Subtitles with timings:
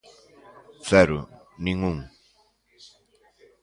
[0.89, 1.19] Cero,
[1.63, 1.97] nin un.